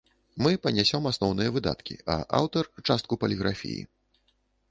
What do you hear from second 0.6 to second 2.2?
панясём асноўныя выдаткі, а